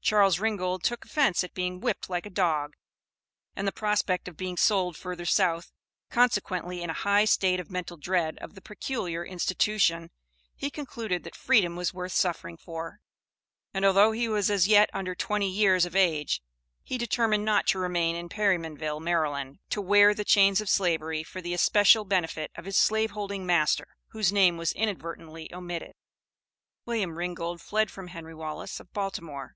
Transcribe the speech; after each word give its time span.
Charles 0.00 0.40
Ringgold 0.40 0.84
took 0.84 1.04
offence 1.04 1.44
at 1.44 1.52
being 1.52 1.80
whipped 1.80 2.08
like 2.08 2.24
a 2.24 2.30
dog, 2.30 2.72
and 3.54 3.68
the 3.68 3.72
prospect 3.72 4.26
of 4.26 4.38
being 4.38 4.56
sold 4.56 4.96
further 4.96 5.26
South; 5.26 5.70
consequently 6.08 6.82
in 6.82 6.88
a 6.88 6.94
high 6.94 7.26
state 7.26 7.60
of 7.60 7.70
mental 7.70 7.98
dread 7.98 8.38
of 8.38 8.54
the 8.54 8.62
peculiar 8.62 9.22
institution, 9.22 10.10
he 10.56 10.70
concluded 10.70 11.24
that 11.24 11.34
freedom 11.36 11.76
was 11.76 11.92
worth 11.92 12.12
suffering 12.12 12.56
for, 12.56 13.00
and 13.74 13.84
although 13.84 14.12
he 14.12 14.30
was 14.30 14.50
as 14.50 14.66
yet 14.66 14.88
under 14.94 15.14
twenty 15.14 15.50
years 15.50 15.84
of 15.84 15.94
age, 15.94 16.40
he 16.82 16.96
determined 16.96 17.44
not 17.44 17.66
to 17.66 17.78
remain 17.78 18.16
in 18.16 18.30
Perrymanville, 18.30 19.00
Maryland, 19.02 19.58
to 19.68 19.82
wear 19.82 20.14
the 20.14 20.24
chains 20.24 20.62
of 20.62 20.70
Slavery 20.70 21.22
for 21.22 21.42
the 21.42 21.52
especial 21.52 22.06
benefit 22.06 22.50
of 22.54 22.64
his 22.64 22.78
slave 22.78 23.10
holding 23.10 23.44
master 23.44 23.88
(whose 24.12 24.32
name 24.32 24.56
was 24.56 24.72
inadvertently 24.72 25.52
omitted). 25.52 25.92
William 26.86 27.18
Ringgold 27.18 27.60
fled 27.60 27.90
from 27.90 28.06
Henry 28.08 28.34
Wallace, 28.34 28.80
of 28.80 28.90
Baltimore. 28.94 29.54